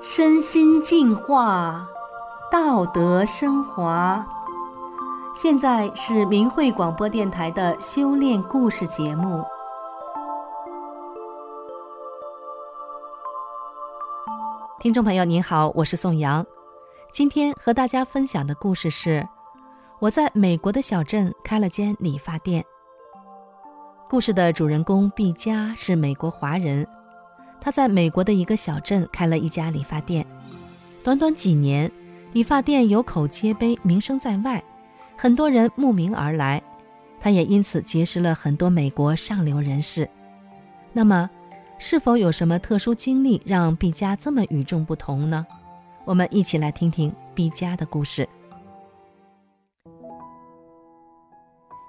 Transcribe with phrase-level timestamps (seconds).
[0.00, 1.88] 身心净化，
[2.50, 4.24] 道德升华。
[5.34, 9.44] 现在是明慧广播电台的修炼故事节目。
[14.78, 16.46] 听众朋友您好，我是宋阳。
[17.10, 19.28] 今天和大家分享的故事是：
[19.98, 22.64] 我在美国的小镇开了间理发店。
[24.08, 26.86] 故事的主人公毕加是美国华人，
[27.60, 30.24] 他在美国的一个小镇开了一家理发店。
[31.02, 31.90] 短短几年，
[32.32, 34.62] 理发店有口皆碑，名声在外。
[35.16, 36.62] 很多人慕名而来，
[37.18, 40.08] 他也因此结识了很多美国上流人士。
[40.92, 41.28] 那么，
[41.76, 45.44] 是否有什么特殊经历让毕加这么与众不同呢？
[46.04, 48.28] 我们一起来听听毕加的故事。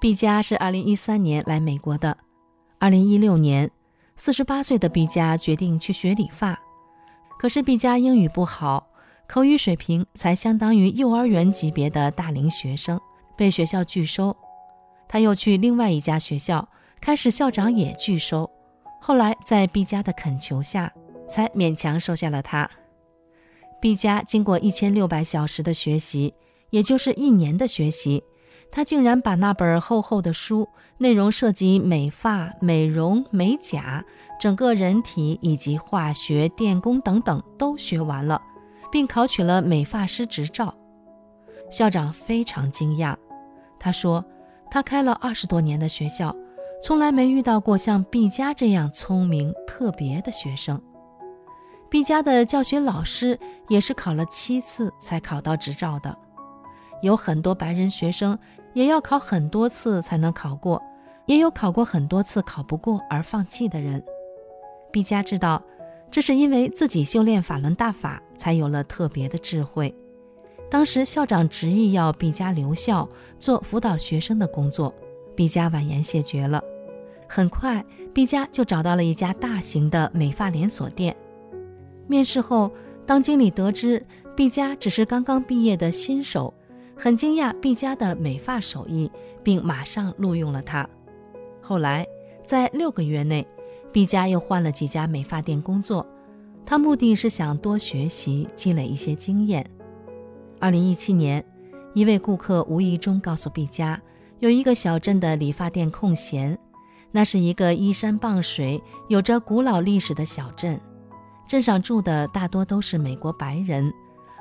[0.00, 2.16] 毕加是2013年来美国的。
[2.78, 3.70] 2016年
[4.16, 6.56] ，48岁的毕加决定去学理发，
[7.38, 8.86] 可是毕加英语不好。
[9.26, 12.98] 口语水平才相当于幼儿园级别的大龄学生，
[13.36, 14.34] 被学校拒收。
[15.08, 16.66] 他又去另外一家学校，
[17.00, 18.48] 开始校长也拒收。
[19.00, 20.92] 后来在毕加的恳求下，
[21.28, 22.70] 才勉强收下了他。
[23.82, 26.32] 毕加经过一千六百小时的学习，
[26.70, 28.24] 也就是一年的学习，
[28.70, 34.04] 他竟然把那本厚厚的书，内容涉及美发、美容、美甲、
[34.38, 38.42] 整个人体以及化学、电工等等都学完了。
[38.90, 40.74] 并考取了美发师执照，
[41.70, 43.14] 校长非常惊讶。
[43.78, 44.24] 他说
[44.70, 46.34] ：“他开了二十多年的学校，
[46.82, 50.80] 从来没遇到过像毕加这样聪明特别的学生。
[51.90, 56.16] 毕加的教学老师也是考了七次才考到执照的。
[57.02, 58.38] 有很多白人学生
[58.74, 60.82] 也要考很多次才能考过，
[61.26, 64.02] 也有考过很多次考不过而放弃的人。
[64.92, 65.62] 毕加知道。”
[66.10, 69.94] 这是因为自己修炼法轮大法，才有了特别的智慧。
[70.70, 73.06] 当时校长执意要毕加留校
[73.38, 74.94] 做辅导学生的工作，
[75.36, 76.62] 毕加婉言谢绝了。
[77.28, 81.14] 很快，毕加就找到了一家大型的美发连锁店。
[82.06, 82.72] 面试后，
[83.04, 86.54] 当经理得知毕加只是刚刚毕业的新手，
[86.98, 89.10] 很惊讶毕加的美发手艺，
[89.44, 90.88] 并马上录用了他。
[91.62, 92.04] 后来，
[92.44, 93.46] 在六个月内，
[93.92, 96.04] 毕加又换了几家美发店工作，
[96.66, 99.64] 他目的是想多学习，积累一些经验。
[100.58, 101.44] 二零一七年，
[101.94, 104.00] 一位顾客无意中告诉毕加，
[104.40, 106.58] 有一个小镇的理发店空闲，
[107.12, 110.80] 那是一个依山傍水、有着古老历史的小镇，
[111.46, 113.92] 镇上住的大多都是美国白人，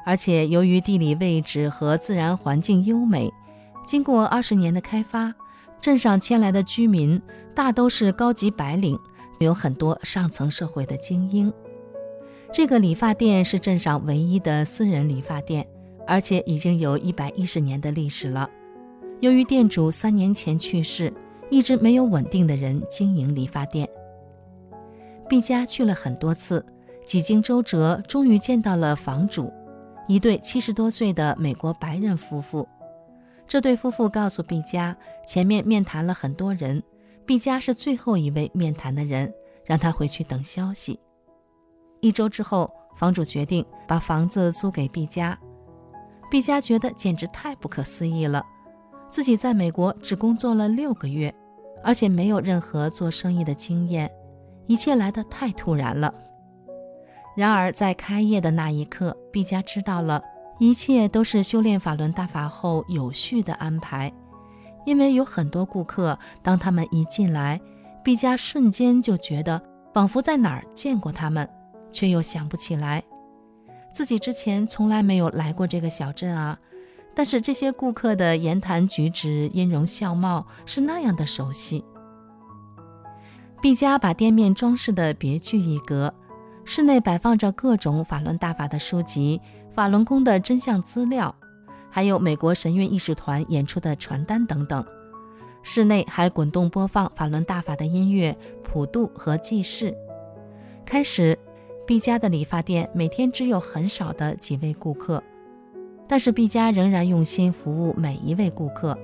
[0.07, 3.29] 而且由于地理位置和自然环境优美，
[3.85, 5.35] 经过二十年的开发，
[5.81, 7.22] 镇上迁来的居民
[7.53, 8.97] 大都是高级白领。
[9.40, 11.51] 有很多上层社会的精英。
[12.53, 15.67] 这个理发店是镇上唯一的私人理发店，
[16.07, 18.50] 而且已经有一百一十年的历史了。
[19.19, 21.13] 由于店主三年前去世，
[21.51, 23.88] 一直没有稳定的人经营理发店。
[25.28, 26.66] 毕加去了很多次，
[27.06, 29.51] 几经周折，终于见到了房主，
[30.07, 32.68] 一对七十多岁的美国白人夫妇。
[33.45, 36.81] 这对夫妇告诉毕加，前面面谈了很多人。
[37.25, 39.34] 毕加是最后一位面谈的人，
[39.66, 40.97] 让他回去等消息。
[42.00, 45.38] 一周之后，房主决定把房子租给毕加。
[46.31, 48.46] 毕加觉得简直太不可思议了，
[49.09, 51.34] 自己在美国只工作了六个月，
[51.84, 54.09] 而且没有任何做生意的经验，
[54.67, 56.13] 一切来得太突然了。
[57.37, 60.19] 然而，在开业的那一刻，毕加知道了
[60.57, 64.11] 一切都是修炼法轮大法后有序的安排。
[64.87, 67.61] 因为有很多顾客，当他们一进来，
[68.03, 69.61] 毕加瞬间就觉得
[69.93, 71.47] 仿佛在哪儿见过他们，
[71.91, 73.03] 却又想不起来。
[73.93, 76.57] 自己之前从来没有来过这个小镇啊，
[77.13, 81.85] 但是这些顾客的言谈举止、音容笑貌是那样的熟悉。
[83.61, 86.11] 毕加把店面装饰得别具一格，
[86.69, 89.40] 室内摆放着各种法轮大法的书籍、
[89.72, 91.34] 法轮功的真相资料。
[91.90, 94.85] 还有美国神韵艺术团演出的传单等等，
[95.64, 99.96] 室内还滚动播放法轮大法的音乐、普渡和祭世。
[100.85, 101.40] 开始，
[101.87, 105.23] 毕加的理发店每天只有很少的几位顾客，
[106.05, 108.96] 但是毕加仍然用心服务每一位顾客。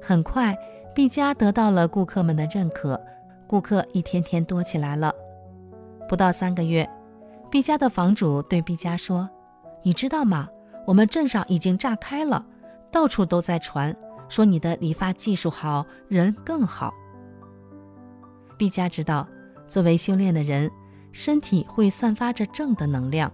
[0.00, 0.56] 很快，
[0.94, 2.98] 毕加得到了顾客们的认可，
[3.48, 5.12] 顾客一天天多起来了。
[6.08, 6.88] 不到三个月，
[7.50, 9.28] 毕加的房主对毕加说
[9.82, 10.48] ：“你知道吗？”
[10.86, 12.46] 我们镇上已经炸开了，
[12.92, 13.92] 到处都在传，
[14.28, 16.94] 说你的理发技术好，人更好。
[18.56, 19.26] 毕加知道，
[19.66, 20.70] 作为修炼的人，
[21.10, 23.32] 身体会散发着正的能量，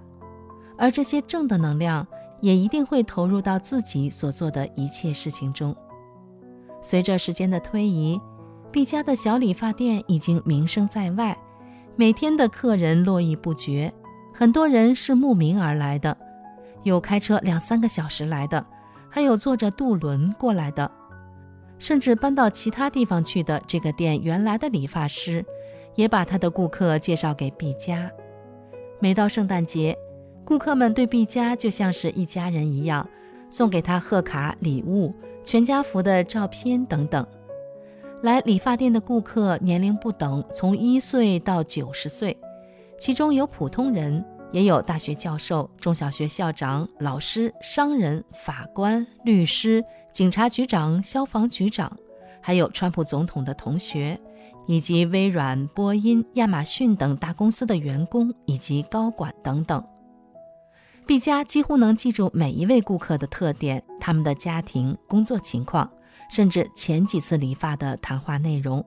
[0.79, 2.07] 而这些正的能量
[2.41, 5.77] 也一定会投入到自己所做的一切事情中。
[6.81, 8.19] 随着时间的推移，
[8.71, 11.39] 毕加的小理发店已经名声在外，
[11.95, 13.93] 每天的客人络绎不绝，
[14.33, 16.17] 很多人是慕名而来的，
[16.85, 18.65] 有开车两三个小时来的，
[19.11, 20.91] 还有坐着渡轮过来的。
[21.79, 25.45] 甚至搬到其他地方去的这个店原来的理发师，
[25.95, 28.11] 也把他的顾客介绍给毕加。
[28.99, 29.97] 每到圣诞节，
[30.45, 33.07] 顾客们对毕加就像是一家人一样，
[33.51, 35.13] 送给他贺卡、礼物、
[35.45, 37.27] 全家福的照片等等。
[38.23, 42.39] 来理发店的顾客年龄不等，从一岁到九十岁，
[42.97, 49.85] 其中有普通人，也有大学教授、中小学校长、老师、商人、法官、律师。
[50.13, 51.97] 警察局长、消防局长，
[52.41, 54.21] 还有川普总统的同学，
[54.69, 59.83] 以及微软、波音、亚马逊等大公司的员工以及高管等等。
[61.07, 65.91] 毕加几乎能记住每一位顾客的特点、他们的家庭、工作情况，
[66.33, 68.83] 甚至前几次理发的谈话内容。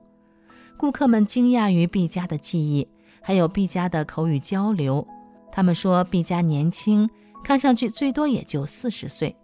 [0.76, 2.88] 顾客们惊讶于毕加的记忆，
[3.22, 5.06] 还有毕加的口语交流。
[5.52, 7.08] 他们说毕加年轻，
[7.44, 9.36] 看上去最多也就四十岁，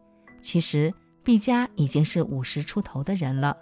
[0.43, 0.93] 其实。
[1.25, 3.57] 毕加已经是五十出头的人了。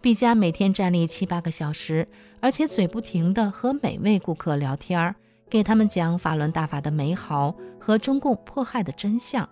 [0.00, 2.08] 毕加每天站立七八个小时，
[2.40, 5.14] 而且嘴不停地和每位顾客聊天，
[5.50, 9.46] 给他们讲法轮大法的美好和中共迫害的真相。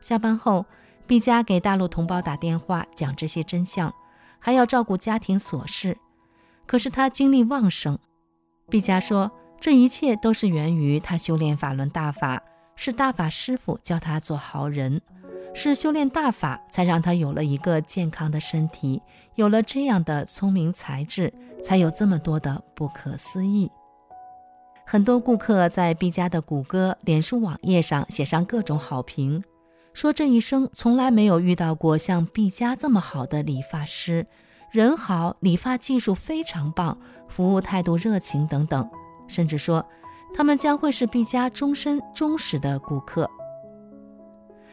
[0.00, 0.66] 下班后，
[1.06, 3.94] 毕加给大陆同胞打电话讲这些真相，
[4.38, 5.98] 还要照顾家庭琐事。
[6.66, 7.98] 可是他精力旺盛。
[8.70, 9.30] 毕加说，
[9.60, 12.42] 这一切都是源于他修炼法轮大法，
[12.74, 15.00] 是大法师父教他做好人。
[15.56, 19.00] 是修炼大法，才让他有了一个健康的身体，
[19.36, 23.70] 有了这样的聪明才智，才有这么多的不可思议。
[24.84, 29.44] 很多顾客在毕加的谷歌、脸书网页上写上各种好评，
[29.94, 34.26] 说这一生从来没有遇到过像毕加这么好的理发师，
[34.70, 36.98] 人好，理发技术非常棒，
[37.28, 38.90] 服务态度热情等等，
[39.28, 39.86] 甚至说
[40.34, 43.30] 他们将会是毕加终身忠实的顾客。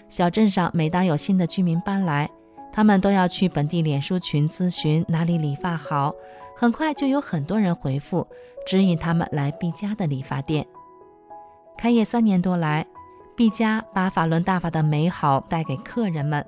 [0.09, 2.29] 小镇上每当有新的居民搬来，
[2.73, 6.13] 他们都要去本地脸书群咨询哪里理发好。
[6.57, 8.27] 很快就有很多人回复，
[8.67, 10.65] 指引他们来毕加的理发店。
[11.77, 12.85] 开业三年多来，
[13.41, 16.45] 毕加把法轮大法的美好带给客人们，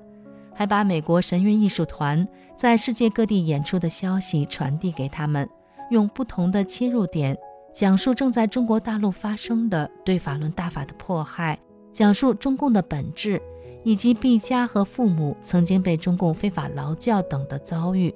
[0.53, 5.49] 还把美国神韵艺术团在世界各地演出的消息传递给他们，
[5.89, 7.35] 用不同的切入点
[7.73, 11.57] 讲述正在中国大陆发生的对法轮大法的迫害，
[11.91, 13.41] 讲述中共的本质。
[13.83, 18.13] 以及毕加和父母曾经被中共非法劳教等的遭遇。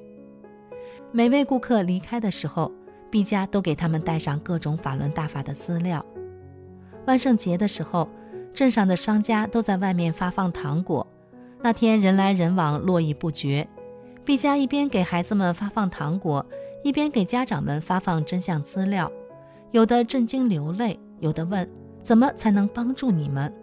[1.12, 2.72] 每位顾客离开的时候，
[3.10, 6.06] 毕加都给他们带上各种法轮大法的资料。
[7.08, 8.08] 万圣节的时候，
[8.58, 11.06] 镇上的商家都在外面发放糖果。
[11.62, 13.68] 那天人来人往，络绎不绝。
[14.26, 16.44] 毕加一边给孩子们发放糖果，
[16.84, 19.12] 一边给家长们发放真相资料。
[19.70, 21.70] 有的震惊流泪，有的问：
[22.02, 23.54] 怎么才能帮助你们？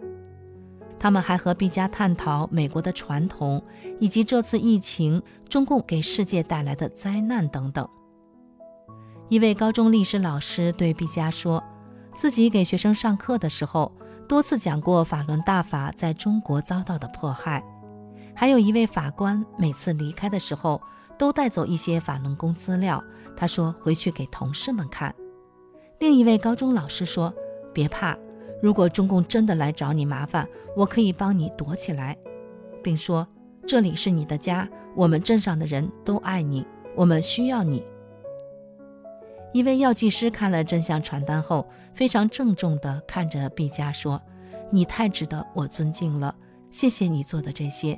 [0.97, 3.61] 他们还和毕加探讨美国的传统，
[3.99, 7.85] 以及这次疫情中共给世界带来的灾难等等。
[9.27, 11.61] 一位高中历史老师对毕加说，
[12.13, 13.91] 自己给学生上课的时候，
[14.27, 17.63] 多次讲过法轮大法在中国遭到的迫害。
[18.33, 20.81] 还有一位法官每次离开的时候，
[21.17, 23.03] 都带走一些法轮功资料，
[23.37, 25.13] 他说回去给同事们看。
[25.99, 27.33] 另一位高中老师说，
[27.73, 28.17] 别怕。
[28.61, 32.17] 如果中共真的来找你麻烦，我可以帮你躲起来，
[32.83, 33.27] 并说
[33.67, 36.65] 这里是你的家，我们镇上的人都爱你，
[36.95, 37.85] 我们需要你。
[39.55, 44.21] 一位药剂师看了真相传单后，非常郑重地看着毕加说
[44.69, 46.35] ：“你太值得我尊敬了，
[46.71, 47.97] 谢谢你做的这些。”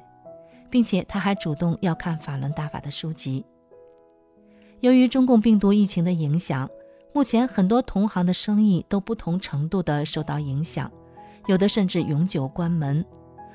[0.69, 3.43] 并且他还主动要看法轮大法的书籍。
[4.81, 6.69] 由于中共病毒疫情的影响。
[7.13, 10.91] 目前很多同行的生意都不同程度地受到影响，
[11.47, 13.03] 有的甚至永久关门，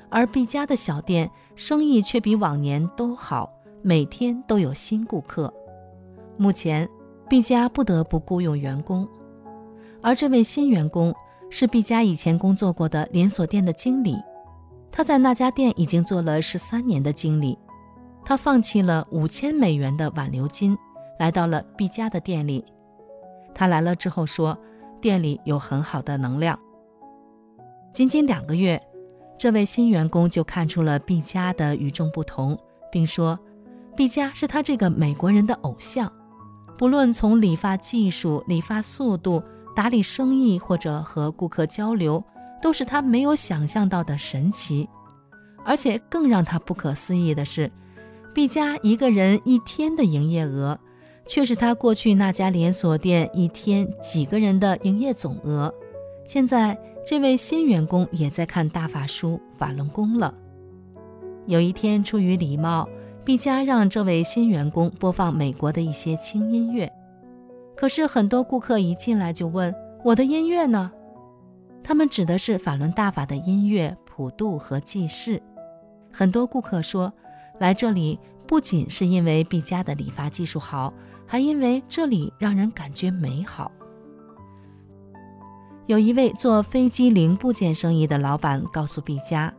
[0.09, 3.49] 而毕加的小店生意却比往年都好，
[3.81, 5.53] 每天都有新顾客。
[6.35, 6.89] 目前
[7.33, 9.09] 毕加不得不雇佣员工，
[10.03, 11.11] 而这位新员工
[11.49, 14.15] 是毕加以前工作过的连锁店的经理，
[14.91, 17.57] 他在那家店已经做了十三年的经理，
[18.23, 20.77] 他放弃了五千美元的挽留金，
[21.17, 22.63] 来到了毕加的店里。
[23.51, 24.55] 他来了之后说，
[25.01, 26.59] 店里有很好的能量。
[27.91, 28.79] 仅仅两个月，
[29.39, 32.55] 这位新员工就看出了毕加的与众不同，
[32.91, 33.39] 并说，
[33.97, 36.13] 毕加是他这个美国人的偶像。
[36.77, 39.41] 不论从理发技术、理发速度、
[39.75, 42.23] 打理生意或者和顾客交流，
[42.61, 44.89] 都是他没有想象到的神奇。
[45.65, 47.71] 而且更让他不可思议的是，
[48.33, 50.77] 毕加一个人一天的营业额，
[51.25, 55.73] 却是他过去那家连锁店一天几个人的营业总额。
[56.25, 60.33] 现在这位新员工也在看大法书《法轮功》了。
[61.45, 62.87] 有一天，出于礼貌，
[63.25, 66.91] 毕加让这位新员工播放美国的一些轻音乐。
[67.75, 70.91] 可是很多顾客一进来就问：“我的音乐呢？”
[71.83, 75.41] 他们指的是法轮大法的音乐、普渡和济世。
[76.11, 77.11] 很多顾客说，
[77.59, 80.93] 来这里不仅是因为毕加的理发技术好，
[81.25, 83.71] 还因为这里让人感觉美好。
[85.87, 89.53] 有一位做飞机零部件生意的老板告诉毕加，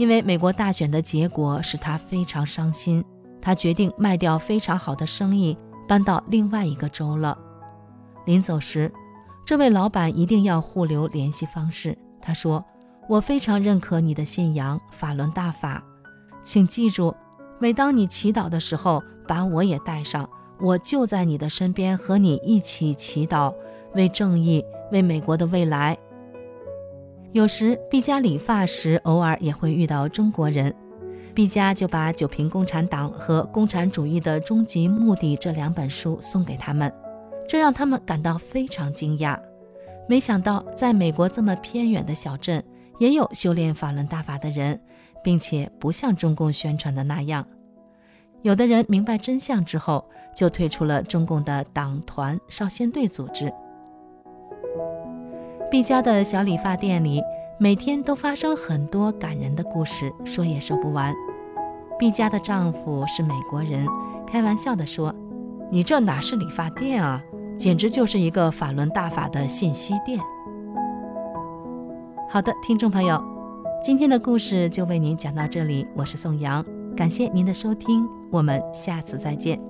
[0.00, 3.04] 因为美国大选的结果使他非常伤心，
[3.38, 7.36] 他决定卖掉非常好的生意，搬到另外一个州了。
[8.24, 8.90] 临走时，
[9.44, 11.94] 这位老板一定要互留联系方式。
[12.18, 12.64] 他说
[13.10, 15.84] ：“我非常认可你的信仰，法轮大法，
[16.42, 17.14] 请记住，
[17.58, 20.26] 每当你祈祷的时候，把我也带上，
[20.58, 23.54] 我就在你的身边，和你一起祈祷，
[23.92, 25.94] 为正义。”为美国的未来。
[27.32, 30.74] 有时毕加理发时，偶尔也会遇到中国人，
[31.32, 36.92] 毕加就把《九评共产党》和《共产主义的终极目的》这两本书送给他们，
[37.46, 39.38] 这让他们感到非常惊讶。
[40.08, 42.60] 没想到，在美国这么偏远的小镇，
[42.98, 44.80] 也有修炼法轮大法的人，
[45.22, 47.46] 并且不像中共宣传的那样。
[48.42, 53.52] 有的人明白真相之后，就退出了中共的党团、少先队组织。
[55.70, 57.22] 毕加的小理发店里，
[57.56, 61.14] 每天都发生很多感人的故事，说也说不完。
[61.96, 63.86] 毕加的丈夫是美国人，
[64.26, 65.14] 开玩笑地说
[65.70, 67.22] ：“你这哪是理发店啊，
[67.56, 70.18] 简直就是一个法轮大法的信息店。”
[72.28, 73.22] 好的，听众朋友，
[73.80, 76.64] 今天的故事就为您讲到这里，我是宋阳，
[76.96, 79.69] 感谢您的收听，我们下次再见。